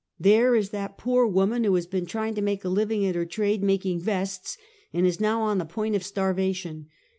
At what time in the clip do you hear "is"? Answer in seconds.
0.55-0.71, 5.05-5.19